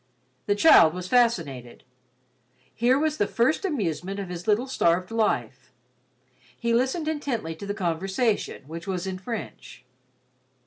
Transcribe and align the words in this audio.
The 0.47 0.55
child 0.55 0.95
was 0.95 1.07
fascinated. 1.07 1.83
Here 2.73 2.97
was 2.97 3.17
the 3.17 3.27
first 3.27 3.63
amusement 3.65 4.19
of 4.19 4.29
his 4.29 4.47
little 4.47 4.65
starved 4.65 5.11
life. 5.11 5.71
He 6.57 6.73
listened 6.73 7.07
intently 7.07 7.53
to 7.57 7.67
the 7.67 7.75
conversation, 7.75 8.63
which 8.65 8.87
was 8.87 9.05
in 9.05 9.19
French. 9.19 9.85